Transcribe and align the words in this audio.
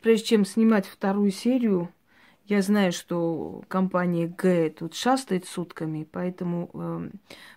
прежде 0.00 0.26
чем 0.26 0.44
снимать 0.44 0.86
вторую 0.86 1.30
серию, 1.30 1.90
я 2.46 2.62
знаю, 2.62 2.90
что 2.92 3.62
компания 3.68 4.26
Г 4.26 4.70
тут 4.70 4.94
шастает 4.94 5.46
сутками, 5.46 6.06
поэтому 6.10 6.70
э, 6.74 7.10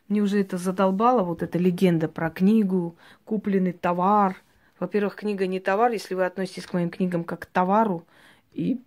мне 0.07 0.21
уже 0.21 0.39
это 0.39 0.57
задолбало, 0.57 1.23
вот 1.23 1.41
эта 1.41 1.57
легенда 1.57 2.07
про 2.07 2.29
книгу, 2.29 2.95
купленный 3.25 3.71
товар. 3.71 4.35
Во-первых, 4.79 5.15
книга 5.15 5.47
не 5.47 5.59
товар, 5.59 5.91
если 5.91 6.13
вы 6.13 6.25
относитесь 6.25 6.67
к 6.67 6.73
моим 6.73 6.91
книгам 6.91 7.23
как 7.23 7.39
к 7.39 7.45
товару, 7.47 8.05
и 8.51 8.81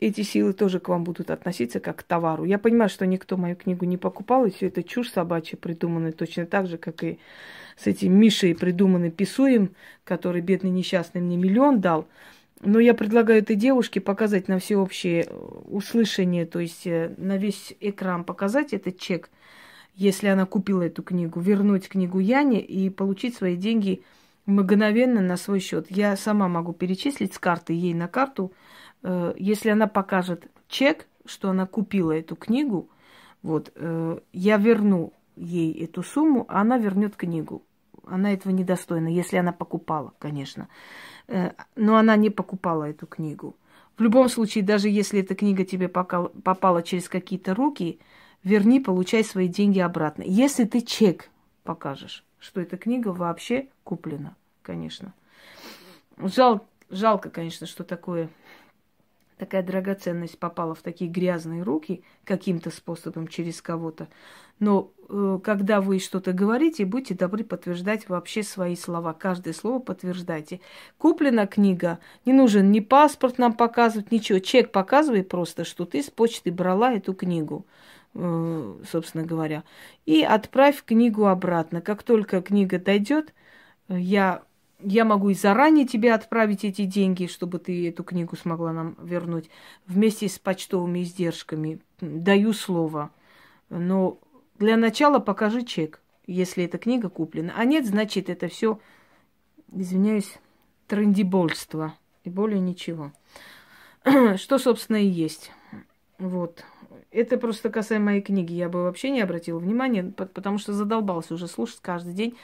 эти 0.00 0.22
силы 0.22 0.52
тоже 0.52 0.80
к 0.80 0.88
вам 0.88 1.04
будут 1.04 1.30
относиться 1.30 1.78
как 1.78 1.96
к 1.98 2.02
товару. 2.02 2.44
Я 2.44 2.58
понимаю, 2.58 2.88
что 2.88 3.06
никто 3.06 3.36
мою 3.36 3.54
книгу 3.54 3.84
не 3.84 3.98
покупал, 3.98 4.46
и 4.46 4.50
все 4.50 4.66
это 4.66 4.82
чушь 4.82 5.10
собачья 5.12 5.56
придуманная, 5.56 6.12
точно 6.12 6.46
так 6.46 6.66
же, 6.66 6.78
как 6.78 7.04
и 7.04 7.18
с 7.76 7.86
этим 7.86 8.18
Мишей 8.18 8.54
придуманный 8.54 9.10
Писуем, 9.10 9.76
который 10.04 10.40
бедный 10.40 10.70
несчастный 10.70 11.20
мне 11.20 11.36
миллион 11.36 11.80
дал. 11.80 12.08
Но 12.62 12.78
я 12.78 12.92
предлагаю 12.92 13.40
этой 13.40 13.56
девушке 13.56 14.00
показать 14.00 14.46
на 14.48 14.58
всеобщее 14.58 15.24
э, 15.24 15.34
услышание, 15.34 16.44
то 16.44 16.58
есть 16.58 16.86
э, 16.86 17.14
на 17.16 17.38
весь 17.38 17.74
экран 17.80 18.22
показать 18.22 18.74
этот 18.74 18.98
чек, 18.98 19.30
если 19.94 20.28
она 20.28 20.44
купила 20.44 20.82
эту 20.82 21.02
книгу, 21.02 21.40
вернуть 21.40 21.88
книгу 21.88 22.18
Яне 22.18 22.60
и 22.60 22.90
получить 22.90 23.34
свои 23.34 23.56
деньги 23.56 24.02
мгновенно 24.44 25.22
на 25.22 25.38
свой 25.38 25.60
счет. 25.60 25.86
Я 25.90 26.16
сама 26.16 26.48
могу 26.48 26.74
перечислить 26.74 27.32
с 27.32 27.38
карты 27.38 27.72
ей 27.72 27.94
на 27.94 28.08
карту, 28.08 28.52
э, 29.02 29.32
если 29.38 29.70
она 29.70 29.86
покажет 29.86 30.46
чек, 30.68 31.06
что 31.24 31.48
она 31.50 31.66
купила 31.66 32.12
эту 32.12 32.36
книгу, 32.36 32.90
вот, 33.42 33.72
я 34.32 34.56
верну 34.58 35.14
ей 35.34 35.72
эту 35.82 36.02
сумму, 36.02 36.44
а 36.48 36.60
она 36.60 36.76
вернет 36.76 37.16
книгу. 37.16 37.62
Она 38.06 38.32
этого 38.34 38.52
недостойна, 38.52 39.08
если 39.08 39.36
она 39.38 39.52
покупала, 39.52 40.12
конечно. 40.18 40.68
Э, 41.30 41.52
но 41.76 41.96
она 41.96 42.16
не 42.16 42.28
покупала 42.28 42.90
эту 42.90 43.06
книгу. 43.06 43.56
В 43.96 44.02
любом 44.02 44.28
случае, 44.28 44.64
даже 44.64 44.88
если 44.88 45.20
эта 45.20 45.36
книга 45.36 45.64
тебе 45.64 45.88
попала 45.88 46.82
через 46.82 47.08
какие-то 47.08 47.54
руки, 47.54 48.00
верни, 48.42 48.80
получай 48.80 49.22
свои 49.22 49.46
деньги 49.46 49.78
обратно. 49.78 50.24
Если 50.26 50.64
ты 50.64 50.80
чек 50.80 51.30
покажешь, 51.62 52.24
что 52.40 52.60
эта 52.60 52.76
книга 52.76 53.08
вообще 53.08 53.68
куплена, 53.84 54.34
конечно. 54.62 55.14
Жал, 56.18 56.66
жалко, 56.88 57.30
конечно, 57.30 57.66
что 57.66 57.84
такое 57.84 58.28
такая 59.40 59.62
драгоценность 59.62 60.38
попала 60.38 60.74
в 60.74 60.82
такие 60.82 61.10
грязные 61.10 61.62
руки 61.62 62.04
каким-то 62.24 62.70
способом 62.70 63.26
через 63.26 63.62
кого-то. 63.62 64.08
Но 64.58 64.92
э, 65.08 65.40
когда 65.42 65.80
вы 65.80 65.98
что-то 65.98 66.34
говорите, 66.34 66.84
будьте 66.84 67.14
добры 67.14 67.42
подтверждать 67.42 68.08
вообще 68.10 68.42
свои 68.42 68.76
слова. 68.76 69.14
Каждое 69.14 69.54
слово 69.54 69.78
подтверждайте. 69.78 70.60
Куплена 70.98 71.46
книга, 71.46 71.98
не 72.26 72.34
нужен 72.34 72.70
ни 72.70 72.80
паспорт 72.80 73.38
нам 73.38 73.54
показывать, 73.54 74.12
ничего. 74.12 74.38
Чек 74.38 74.70
показывай 74.70 75.24
просто, 75.24 75.64
что 75.64 75.86
ты 75.86 76.02
с 76.02 76.10
почты 76.10 76.52
брала 76.52 76.92
эту 76.92 77.14
книгу, 77.14 77.64
э, 78.12 78.74
собственно 78.92 79.24
говоря. 79.24 79.64
И 80.04 80.22
отправь 80.22 80.84
книгу 80.84 81.24
обратно. 81.24 81.80
Как 81.80 82.02
только 82.02 82.42
книга 82.42 82.78
дойдет, 82.78 83.32
я 83.88 84.42
я 84.82 85.04
могу 85.04 85.30
и 85.30 85.34
заранее 85.34 85.86
тебе 85.86 86.14
отправить 86.14 86.64
эти 86.64 86.84
деньги, 86.84 87.26
чтобы 87.26 87.58
ты 87.58 87.88
эту 87.88 88.04
книгу 88.04 88.36
смогла 88.36 88.72
нам 88.72 88.96
вернуть 89.02 89.50
вместе 89.86 90.28
с 90.28 90.38
почтовыми 90.38 91.02
издержками. 91.02 91.80
Даю 92.00 92.52
слово. 92.52 93.10
Но 93.68 94.18
для 94.58 94.76
начала 94.76 95.18
покажи 95.18 95.62
чек, 95.64 96.00
если 96.26 96.64
эта 96.64 96.78
книга 96.78 97.08
куплена. 97.08 97.54
А 97.56 97.64
нет, 97.64 97.86
значит, 97.86 98.28
это 98.28 98.48
все, 98.48 98.80
извиняюсь, 99.72 100.38
трендибольство. 100.86 101.94
И 102.24 102.30
более 102.30 102.60
ничего. 102.60 103.12
Что, 104.36 104.58
собственно, 104.58 104.96
и 104.96 105.06
есть. 105.06 105.52
Вот. 106.18 106.64
Это 107.10 107.38
просто 107.38 107.70
касаемо 107.70 108.06
моей 108.06 108.20
книги. 108.20 108.52
Я 108.52 108.68
бы 108.68 108.84
вообще 108.84 109.10
не 109.10 109.20
обратила 109.20 109.58
внимания, 109.58 110.04
потому 110.04 110.58
что 110.58 110.72
задолбался 110.72 111.34
уже 111.34 111.48
слушать 111.48 111.80
каждый 111.80 112.12
день 112.12 112.36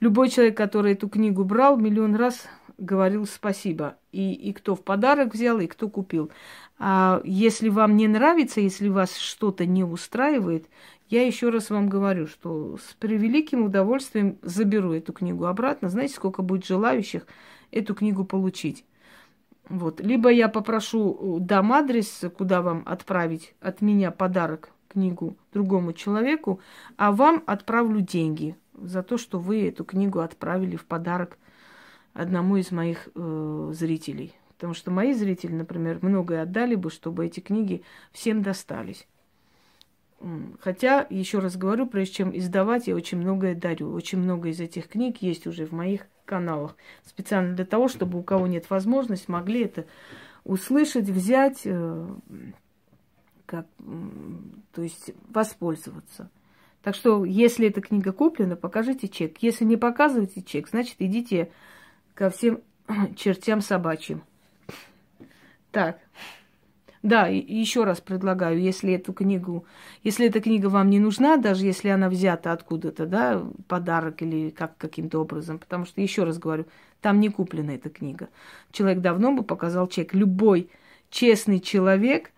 Любой 0.00 0.28
человек, 0.28 0.56
который 0.56 0.92
эту 0.92 1.08
книгу 1.08 1.44
брал, 1.44 1.76
миллион 1.76 2.16
раз 2.16 2.46
говорил 2.78 3.26
спасибо. 3.26 3.96
И, 4.12 4.32
и 4.32 4.52
кто 4.52 4.74
в 4.74 4.82
подарок 4.82 5.34
взял, 5.34 5.60
и 5.60 5.66
кто 5.66 5.88
купил. 5.88 6.30
А 6.78 7.20
если 7.24 7.68
вам 7.68 7.96
не 7.96 8.08
нравится, 8.08 8.60
если 8.60 8.88
вас 8.88 9.16
что-то 9.16 9.66
не 9.66 9.84
устраивает, 9.84 10.68
я 11.08 11.26
еще 11.26 11.50
раз 11.50 11.70
вам 11.70 11.88
говорю, 11.88 12.26
что 12.26 12.76
с 12.76 12.94
превеликим 12.94 13.64
удовольствием 13.64 14.38
заберу 14.42 14.92
эту 14.92 15.12
книгу 15.12 15.44
обратно. 15.44 15.88
Знаете, 15.88 16.14
сколько 16.14 16.42
будет 16.42 16.66
желающих 16.66 17.26
эту 17.70 17.94
книгу 17.94 18.24
получить? 18.24 18.84
Вот. 19.68 20.00
Либо 20.00 20.30
я 20.30 20.48
попрошу, 20.48 21.38
дам 21.40 21.72
адрес, 21.72 22.24
куда 22.36 22.62
вам 22.62 22.82
отправить 22.86 23.54
от 23.60 23.80
меня 23.80 24.10
подарок, 24.10 24.70
книгу 24.88 25.36
другому 25.52 25.92
человеку, 25.92 26.60
а 26.96 27.12
вам 27.12 27.42
отправлю 27.46 28.00
деньги 28.00 28.56
за 28.74 29.02
то, 29.02 29.18
что 29.18 29.38
вы 29.38 29.68
эту 29.68 29.84
книгу 29.84 30.20
отправили 30.20 30.76
в 30.76 30.84
подарок 30.84 31.38
одному 32.12 32.56
из 32.56 32.70
моих 32.70 33.08
э, 33.14 33.70
зрителей. 33.72 34.34
Потому 34.54 34.74
что 34.74 34.90
мои 34.90 35.12
зрители, 35.12 35.52
например, 35.52 35.98
многое 36.02 36.42
отдали 36.42 36.74
бы, 36.74 36.90
чтобы 36.90 37.26
эти 37.26 37.40
книги 37.40 37.82
всем 38.12 38.42
достались. 38.42 39.06
Хотя, 40.60 41.06
еще 41.10 41.40
раз 41.40 41.56
говорю, 41.56 41.86
прежде 41.86 42.14
чем 42.14 42.36
издавать, 42.36 42.86
я 42.86 42.94
очень 42.94 43.18
многое 43.18 43.54
дарю. 43.54 43.92
Очень 43.92 44.20
много 44.20 44.48
из 44.48 44.60
этих 44.60 44.88
книг 44.88 45.18
есть 45.20 45.46
уже 45.46 45.66
в 45.66 45.72
моих 45.72 46.06
каналах. 46.24 46.76
Специально 47.04 47.54
для 47.54 47.66
того, 47.66 47.88
чтобы 47.88 48.18
у 48.18 48.22
кого 48.22 48.46
нет 48.46 48.70
возможности, 48.70 49.30
могли 49.30 49.64
это 49.64 49.84
услышать, 50.44 51.08
взять, 51.08 51.62
э, 51.64 52.08
как, 53.44 53.66
то 54.72 54.82
есть 54.82 55.12
воспользоваться. 55.28 56.30
Так 56.84 56.94
что, 56.94 57.24
если 57.24 57.68
эта 57.68 57.80
книга 57.80 58.12
куплена, 58.12 58.56
покажите 58.56 59.08
чек. 59.08 59.38
Если 59.38 59.64
не 59.64 59.78
показываете 59.78 60.42
чек, 60.42 60.68
значит, 60.68 60.96
идите 60.98 61.50
ко 62.12 62.28
всем 62.28 62.60
чертям 63.16 63.62
собачьим. 63.62 64.22
Так. 65.72 65.98
Да, 67.02 67.26
еще 67.26 67.84
раз 67.84 68.00
предлагаю, 68.00 68.60
если 68.60 68.92
эту 68.92 69.14
книгу, 69.14 69.64
если 70.02 70.26
эта 70.26 70.40
книга 70.40 70.66
вам 70.66 70.90
не 70.90 70.98
нужна, 70.98 71.38
даже 71.38 71.64
если 71.64 71.88
она 71.88 72.10
взята 72.10 72.52
откуда-то, 72.52 73.06
да, 73.06 73.42
подарок 73.66 74.20
или 74.20 74.50
как 74.50 74.76
каким-то 74.76 75.20
образом, 75.20 75.58
потому 75.58 75.86
что, 75.86 76.02
еще 76.02 76.24
раз 76.24 76.38
говорю, 76.38 76.66
там 77.00 77.18
не 77.18 77.30
куплена 77.30 77.74
эта 77.74 77.88
книга. 77.88 78.28
Человек 78.72 79.00
давно 79.00 79.32
бы 79.32 79.42
показал 79.42 79.86
чек. 79.86 80.14
Любой 80.14 80.68
честный 81.10 81.60
человек 81.60 82.30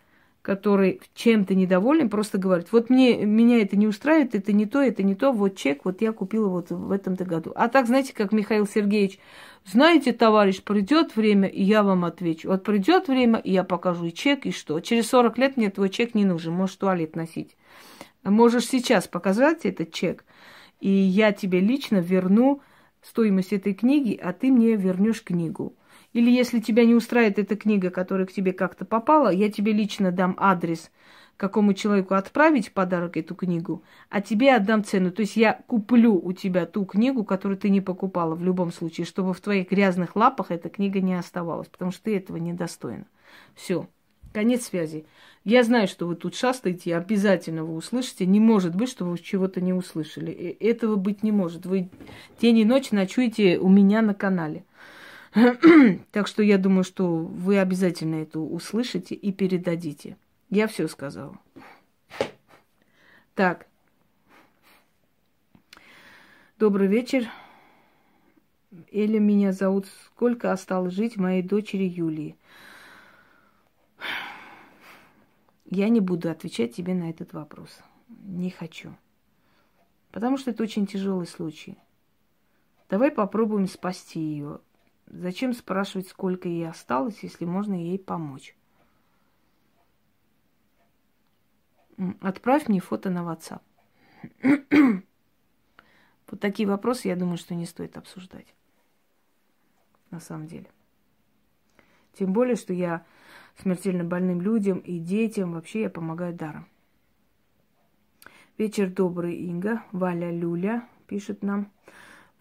который 0.47 1.01
чем-то 1.17 1.57
недоволен, 1.57 2.09
просто 2.09 2.39
говорит, 2.39 2.69
вот 2.71 2.89
мне, 2.89 3.27
меня 3.27 3.61
это 3.61 3.77
не 3.77 3.89
устраивает, 3.89 4.37
это 4.37 4.53
не 4.53 4.65
то, 4.65 4.81
это 4.81 5.03
не 5.03 5.17
то, 5.17 5.33
вот 5.33 5.57
чек, 5.57 5.85
вот 5.85 6.01
я 6.03 6.13
купила 6.13 6.47
вот 6.47 6.71
в 6.71 6.93
этом-то 6.93 7.25
году. 7.25 7.51
А 7.57 7.67
так, 7.67 7.89
знаете, 7.89 8.15
как 8.15 8.31
Михаил 8.31 8.65
Сергеевич, 8.65 9.19
знаете, 9.65 10.13
товарищ, 10.13 10.63
придет 10.63 11.17
время, 11.17 11.49
и 11.49 11.65
я 11.65 11.83
вам 11.83 12.05
отвечу. 12.05 12.47
Вот 12.49 12.63
придет 12.63 13.09
время, 13.09 13.41
и 13.41 13.51
я 13.51 13.65
покажу 13.65 14.05
и 14.05 14.13
чек, 14.13 14.47
и 14.47 14.53
что. 14.53 14.79
Через 14.79 15.09
40 15.09 15.37
лет 15.37 15.57
мне 15.57 15.69
твой 15.69 15.91
чек 15.91 16.15
не 16.15 16.25
нужен, 16.25 16.53
можешь 16.53 16.77
туалет 16.77 17.17
носить. 17.17 17.57
Можешь 18.23 18.69
сейчас 18.69 19.09
показать 19.09 19.67
этот 19.67 19.93
чек, 19.93 20.25
и 20.79 20.89
я 20.89 21.33
тебе 21.33 21.59
лично 21.59 21.97
верну 21.97 22.63
стоимость 23.03 23.53
этой 23.53 23.75
книги, 23.75 24.17
а 24.23 24.33
ты 24.33 24.53
мне 24.53 24.77
вернешь 24.77 25.25
книгу. 25.25 25.75
Или 26.17 26.31
если 26.31 26.61
тебя 26.61 26.87
не 26.87 26.95
устраивает 26.95 27.39
эта 27.39 27.57
книга, 27.57 27.91
которая 27.91 28.27
к 28.27 28.33
тебе 28.33 28.55
как-то 28.55 28.87
попала, 28.87 29.29
я 29.29 29.51
тебе 29.53 29.73
лично 29.73 30.11
дам 30.11 30.35
адрес, 30.39 30.91
какому 31.37 31.75
человеку 31.75 32.15
отправить 32.15 32.73
подарок 32.73 33.19
эту 33.19 33.35
книгу, 33.35 33.83
а 34.09 34.23
тебе 34.23 34.55
отдам 34.55 34.83
цену. 34.83 35.11
То 35.11 35.21
есть 35.21 35.37
я 35.37 35.61
куплю 35.67 36.15
у 36.19 36.33
тебя 36.33 36.65
ту 36.65 36.87
книгу, 36.87 37.23
которую 37.23 37.59
ты 37.59 37.69
не 37.69 37.83
покупала 37.83 38.35
в 38.35 38.43
любом 38.43 38.73
случае, 38.73 39.05
чтобы 39.05 39.35
в 39.35 39.41
твоих 39.43 39.71
грязных 39.71 40.17
лапах 40.17 40.51
эта 40.51 40.71
книга 40.71 41.03
не 41.03 41.13
оставалась, 41.13 41.69
потому 41.69 41.91
что 41.91 42.05
ты 42.05 42.17
этого 42.17 42.39
недостойна. 42.39 43.05
Все. 43.55 43.87
Конец 44.33 44.69
связи. 44.69 45.05
Я 45.45 45.65
знаю, 45.65 45.87
что 45.87 46.07
вы 46.07 46.15
тут 46.15 46.35
шастаете, 46.35 46.97
обязательно 46.97 47.63
вы 47.63 47.75
услышите. 47.75 48.25
Не 48.25 48.41
может 48.41 48.75
быть, 48.75 48.89
что 48.89 49.05
вы 49.05 49.19
чего-то 49.19 49.61
не 49.61 49.75
услышали. 49.75 50.33
Этого 50.33 50.97
быть 50.97 51.23
не 51.23 51.31
может. 51.31 51.67
Вы 51.67 51.91
день 52.41 52.59
и 52.59 52.65
ночь 52.65 52.91
ночуете 52.91 53.59
у 53.59 53.69
меня 53.69 54.01
на 54.01 54.15
канале. 54.15 54.65
так 56.13 56.27
что 56.27 56.43
я 56.43 56.57
думаю, 56.57 56.83
что 56.83 57.15
вы 57.15 57.59
обязательно 57.59 58.17
это 58.17 58.41
услышите 58.41 59.15
и 59.15 59.33
передадите. 59.33 60.17
Я 60.49 60.67
все 60.67 60.89
сказала. 60.89 61.39
Так. 63.35 63.67
Добрый 66.59 66.89
вечер. 66.89 67.29
Эля 68.91 69.21
меня 69.21 69.53
зовут. 69.53 69.87
Сколько 70.07 70.53
осталось 70.53 70.95
жить 70.95 71.19
моей 71.19 71.43
дочери 71.43 71.85
Юлии? 71.85 72.37
Я 75.67 75.91
не 75.91 76.01
буду 76.01 76.31
отвечать 76.31 76.75
тебе 76.75 76.95
на 76.95 77.11
этот 77.11 77.35
вопрос. 77.35 77.81
Не 78.09 78.51
хочу. 78.51 78.95
Потому 80.13 80.39
что 80.39 80.51
это 80.51 80.63
очень 80.63 80.87
тяжелый 80.87 81.27
случай. 81.27 81.77
Давай 82.89 83.11
попробуем 83.11 83.67
спасти 83.67 84.21
ее 84.21 84.61
Зачем 85.07 85.53
спрашивать, 85.53 86.09
сколько 86.09 86.49
ей 86.49 86.69
осталось, 86.69 87.23
если 87.23 87.45
можно 87.45 87.75
ей 87.75 87.99
помочь? 87.99 88.57
Отправь 92.21 92.69
мне 92.69 92.81
фото 92.81 93.09
на 93.09 93.21
WhatsApp. 93.21 93.63
вот 96.31 96.41
такие 96.41 96.69
вопросы, 96.69 97.09
я 97.09 97.17
думаю, 97.17 97.39
что 97.39 97.55
не 97.55 97.67
стоит 97.67 97.97
обсуждать. 97.97 98.55
На 100.11 100.21
самом 100.21 100.47
деле. 100.47 100.67
Тем 102.19 102.33
более, 102.33 102.57
что 102.57 102.73
я 102.73 103.05
смертельно 103.57 104.05
больным 104.05 104.41
людям 104.41 104.79
и 104.79 104.99
детям 104.99 105.53
вообще 105.53 105.83
я 105.83 105.91
помогаю 105.91 106.35
даром. 106.35 106.67
Вечер 108.59 108.91
добрый, 108.91 109.37
Инга. 109.37 109.83
Валя 109.93 110.31
Люля 110.31 110.89
пишет 111.07 111.43
нам. 111.43 111.71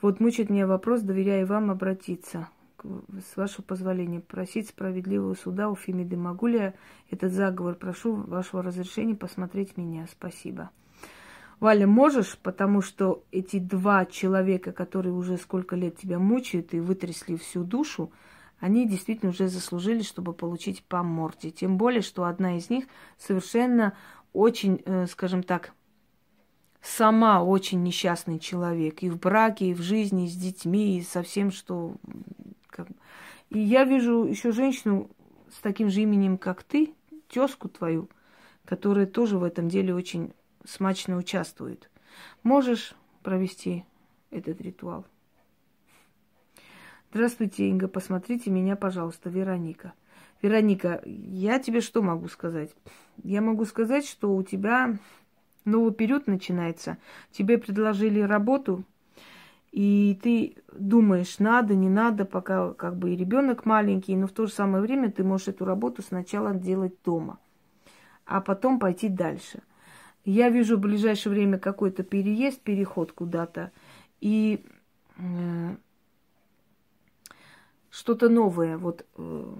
Вот 0.01 0.19
мучает 0.19 0.49
меня 0.49 0.67
вопрос, 0.67 1.01
доверяю 1.01 1.45
вам 1.47 1.71
обратиться. 1.71 2.49
С 2.83 3.37
вашего 3.37 3.61
позволения, 3.63 4.19
просить 4.19 4.69
справедливого 4.69 5.33
суда 5.33 5.69
у 5.69 5.75
Фемиды. 5.75 6.17
Могу 6.17 6.47
ли 6.47 6.57
я 6.57 6.73
этот 7.09 7.31
заговор? 7.31 7.75
Прошу 7.75 8.15
вашего 8.15 8.61
разрешения 8.61 9.15
посмотреть 9.15 9.77
меня. 9.77 10.07
Спасибо. 10.11 10.69
Валя, 11.59 11.87
можешь, 11.87 12.37
потому 12.37 12.81
что 12.81 13.23
эти 13.31 13.59
два 13.59 14.05
человека, 14.05 14.71
которые 14.71 15.13
уже 15.13 15.37
сколько 15.37 15.75
лет 15.75 15.97
тебя 15.97 16.19
мучают 16.19 16.73
и 16.73 16.79
вытрясли 16.79 17.37
всю 17.37 17.63
душу, 17.63 18.11
они 18.59 18.87
действительно 18.87 19.31
уже 19.31 19.47
заслужили, 19.47 20.01
чтобы 20.01 20.33
получить 20.33 20.83
по 20.83 21.03
морде. 21.03 21.51
Тем 21.51 21.77
более, 21.77 22.01
что 22.01 22.25
одна 22.25 22.57
из 22.57 22.69
них 22.69 22.85
совершенно 23.17 23.93
очень, 24.33 24.81
э, 24.85 25.07
скажем 25.07 25.43
так, 25.43 25.73
сама 26.81 27.43
очень 27.43 27.83
несчастный 27.83 28.39
человек. 28.39 29.01
И 29.01 29.09
в 29.09 29.19
браке, 29.19 29.67
и 29.67 29.73
в 29.73 29.81
жизни, 29.81 30.25
и 30.25 30.29
с 30.29 30.35
детьми, 30.35 30.97
и 30.97 31.01
со 31.01 31.23
всем, 31.23 31.51
что... 31.51 31.95
И 33.49 33.59
я 33.59 33.83
вижу 33.83 34.25
еще 34.25 34.51
женщину 34.51 35.09
с 35.49 35.59
таким 35.59 35.89
же 35.89 36.01
именем, 36.01 36.37
как 36.37 36.63
ты, 36.63 36.93
тезку 37.29 37.69
твою, 37.69 38.09
которая 38.65 39.05
тоже 39.05 39.37
в 39.37 39.43
этом 39.43 39.69
деле 39.69 39.93
очень 39.93 40.33
смачно 40.65 41.17
участвует. 41.17 41.89
Можешь 42.43 42.95
провести 43.23 43.85
этот 44.31 44.61
ритуал? 44.61 45.05
Здравствуйте, 47.11 47.69
Инга, 47.69 47.87
посмотрите 47.87 48.49
меня, 48.49 48.75
пожалуйста, 48.75 49.29
Вероника. 49.29 49.93
Вероника, 50.41 51.01
я 51.05 51.59
тебе 51.59 51.79
что 51.79 52.01
могу 52.01 52.27
сказать? 52.27 52.75
Я 53.23 53.41
могу 53.41 53.63
сказать, 53.65 54.05
что 54.05 54.35
у 54.35 54.43
тебя 54.43 54.97
новый 55.63 55.93
период 55.93 56.27
начинается. 56.27 56.97
Тебе 57.31 57.57
предложили 57.57 58.19
работу, 58.19 58.83
и 59.75 60.17
ты 60.23 60.55
думаешь, 60.71 61.37
надо, 61.39 61.75
не 61.75 61.89
надо, 61.89 62.23
пока 62.23 62.71
как 62.71 62.95
бы 62.95 63.11
и 63.11 63.17
ребенок 63.17 63.65
маленький, 63.65 64.15
но 64.15 64.25
в 64.25 64.31
то 64.31 64.45
же 64.45 64.53
самое 64.53 64.81
время 64.81 65.11
ты 65.11 65.21
можешь 65.21 65.49
эту 65.49 65.65
работу 65.65 66.01
сначала 66.01 66.53
делать 66.53 66.93
дома, 67.03 67.39
а 68.25 68.39
потом 68.39 68.79
пойти 68.79 69.09
дальше. 69.09 69.63
Я 70.23 70.47
вижу 70.47 70.77
в 70.77 70.79
ближайшее 70.79 71.33
время 71.33 71.59
какой-то 71.59 72.03
переезд, 72.03 72.61
переход 72.61 73.11
куда-то, 73.11 73.73
и 74.21 74.65
э, 75.17 75.75
что-то 77.89 78.29
новое. 78.29 78.77
Вот 78.77 79.05
э, 79.17 79.53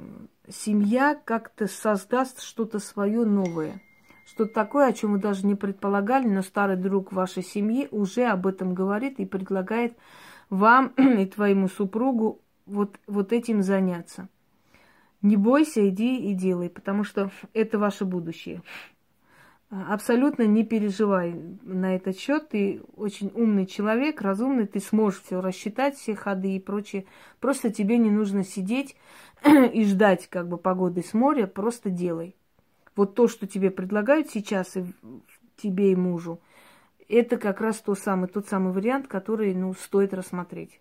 семья 0.47 1.19
как-то 1.25 1.67
создаст 1.67 2.41
что-то 2.41 2.79
свое 2.79 3.25
новое. 3.25 3.81
Что-то 4.25 4.53
такое, 4.53 4.87
о 4.87 4.93
чем 4.93 5.13
вы 5.13 5.19
даже 5.19 5.45
не 5.45 5.55
предполагали, 5.55 6.27
но 6.27 6.41
старый 6.41 6.77
друг 6.77 7.13
вашей 7.13 7.43
семьи 7.43 7.87
уже 7.91 8.23
об 8.25 8.47
этом 8.47 8.73
говорит 8.73 9.19
и 9.19 9.25
предлагает 9.25 9.95
вам 10.49 10.87
и 10.97 11.25
твоему 11.25 11.67
супругу 11.67 12.41
вот, 12.65 12.99
вот 13.07 13.33
этим 13.33 13.61
заняться. 13.61 14.27
Не 15.21 15.37
бойся, 15.37 15.87
иди 15.87 16.17
и 16.17 16.33
делай, 16.33 16.69
потому 16.69 17.03
что 17.03 17.31
это 17.53 17.79
ваше 17.79 18.05
будущее. 18.05 18.61
Абсолютно 19.69 20.43
не 20.43 20.63
переживай 20.63 21.33
на 21.63 21.95
этот 21.95 22.17
счет. 22.17 22.49
Ты 22.49 22.81
очень 22.95 23.31
умный 23.33 23.65
человек, 23.65 24.21
разумный, 24.21 24.67
ты 24.67 24.79
сможешь 24.79 25.21
все 25.21 25.41
рассчитать, 25.41 25.97
все 25.97 26.15
ходы 26.15 26.55
и 26.55 26.59
прочее. 26.59 27.05
Просто 27.39 27.71
тебе 27.71 27.97
не 27.97 28.11
нужно 28.11 28.43
сидеть 28.43 28.95
и 29.45 29.83
ждать 29.85 30.27
как 30.29 30.47
бы 30.47 30.57
погоды 30.57 31.01
с 31.01 31.13
моря, 31.13 31.47
просто 31.47 31.89
делай. 31.89 32.35
Вот 32.95 33.15
то, 33.15 33.27
что 33.27 33.47
тебе 33.47 33.71
предлагают 33.71 34.29
сейчас 34.29 34.77
и 34.77 34.85
тебе 35.57 35.91
и 35.91 35.95
мужу, 35.95 36.39
это 37.07 37.37
как 37.37 37.61
раз 37.61 37.79
то 37.79 37.95
самый, 37.95 38.27
тот 38.27 38.47
самый 38.47 38.73
вариант, 38.73 39.07
который, 39.07 39.53
ну, 39.53 39.73
стоит 39.73 40.13
рассмотреть. 40.13 40.79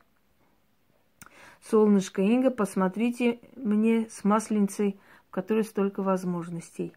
Солнышко 1.62 2.22
Инга, 2.22 2.50
посмотрите 2.50 3.40
мне 3.56 4.08
с 4.10 4.24
масленицей, 4.24 4.98
в 5.28 5.30
которой 5.30 5.64
столько 5.64 6.02
возможностей. 6.02 6.92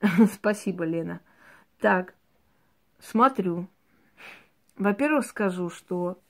Спасибо, 0.32 0.84
Лена. 0.84 1.20
Так, 1.80 2.14
смотрю. 3.00 3.68
Во-первых, 4.76 5.26
скажу, 5.26 5.70
что 5.70 6.20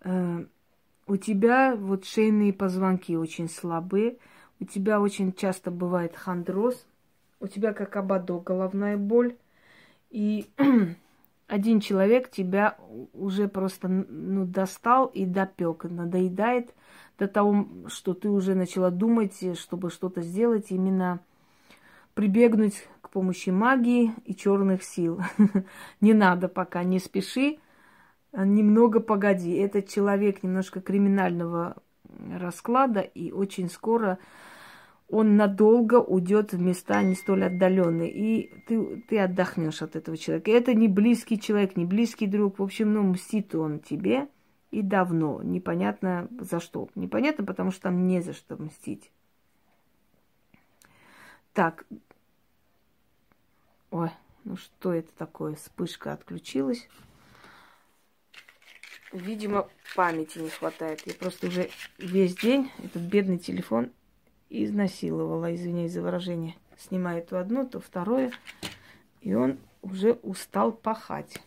э, 0.00 0.44
у 1.06 1.16
тебя 1.16 1.74
вот 1.74 2.04
шейные 2.04 2.52
позвонки 2.52 3.16
очень 3.16 3.48
слабые, 3.48 4.18
у 4.60 4.64
тебя 4.64 5.00
очень 5.00 5.32
часто 5.32 5.70
бывает 5.70 6.16
хондроз, 6.16 6.86
у 7.40 7.46
тебя 7.46 7.72
как 7.72 7.96
ободок 7.96 8.44
головная 8.44 8.96
боль, 8.96 9.36
и 10.10 10.46
один 11.46 11.80
человек 11.80 12.30
тебя 12.30 12.76
уже 13.12 13.48
просто 13.48 13.88
ну, 13.88 14.46
достал 14.46 15.06
и 15.06 15.24
допек, 15.26 15.84
надоедает 15.84 16.74
до 17.18 17.28
того, 17.28 17.66
что 17.88 18.14
ты 18.14 18.28
уже 18.28 18.54
начала 18.54 18.90
думать, 18.90 19.58
чтобы 19.58 19.90
что-то 19.90 20.22
сделать 20.22 20.70
именно 20.70 21.20
прибегнуть 22.14 22.88
к 23.02 23.10
помощи 23.10 23.50
магии 23.50 24.12
и 24.24 24.34
черных 24.34 24.82
сил. 24.82 25.20
не 26.00 26.14
надо 26.14 26.48
пока, 26.48 26.82
не 26.82 26.98
спеши, 26.98 27.58
немного 28.32 29.00
погоди. 29.00 29.54
Этот 29.54 29.88
человек 29.88 30.42
немножко 30.42 30.80
криминального 30.80 31.76
расклада, 32.38 33.00
и 33.00 33.32
очень 33.32 33.68
скоро 33.68 34.18
он 35.08 35.36
надолго 35.36 36.00
уйдет 36.00 36.52
в 36.52 36.60
места 36.60 37.02
не 37.02 37.14
столь 37.14 37.44
отдаленные, 37.44 38.10
и 38.10 38.50
ты, 38.66 39.04
ты 39.08 39.18
отдохнешь 39.20 39.82
от 39.82 39.94
этого 39.94 40.16
человека. 40.16 40.50
Это 40.50 40.74
не 40.74 40.88
близкий 40.88 41.38
человек, 41.38 41.76
не 41.76 41.84
близкий 41.84 42.26
друг. 42.26 42.58
В 42.58 42.62
общем, 42.62 42.92
ну, 42.92 43.02
мстит 43.02 43.54
он 43.54 43.78
тебе 43.78 44.28
и 44.72 44.82
давно. 44.82 45.42
Непонятно 45.42 46.28
за 46.40 46.58
что. 46.58 46.88
Непонятно, 46.96 47.44
потому 47.44 47.70
что 47.70 47.82
там 47.82 48.06
не 48.08 48.20
за 48.20 48.32
что 48.32 48.60
мстить. 48.60 49.12
Так, 51.52 51.86
Ой, 53.90 54.10
ну 54.44 54.56
что 54.56 54.92
это 54.92 55.10
такое? 55.16 55.54
Вспышка 55.54 56.12
отключилась. 56.12 56.88
Видимо, 59.12 59.68
памяти 59.94 60.38
не 60.38 60.50
хватает. 60.50 61.02
Я 61.06 61.14
просто 61.14 61.46
уже 61.46 61.70
весь 61.98 62.36
день 62.36 62.70
этот 62.82 63.02
бедный 63.02 63.38
телефон 63.38 63.90
изнасиловала, 64.50 65.54
извиняюсь 65.54 65.92
за 65.92 66.02
выражение. 66.02 66.56
Снимаю 66.76 67.22
то 67.22 67.40
одно, 67.40 67.64
то 67.64 67.80
второе. 67.80 68.32
И 69.20 69.34
он 69.34 69.58
уже 69.82 70.12
устал 70.22 70.72
пахать. 70.72 71.40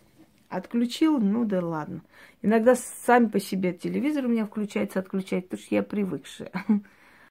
Отключил, 0.48 1.20
ну 1.20 1.46
да 1.46 1.63
ладно. 1.63 2.01
Иногда 2.42 2.75
сами 2.75 3.28
по 3.28 3.39
себе 3.39 3.74
телевизор 3.74 4.25
у 4.25 4.30
меня 4.30 4.46
включается, 4.46 5.00
отключает, 5.00 5.46
потому 5.46 5.62
что 5.62 5.75
я 5.75 5.84
привыкшая. 5.84 6.51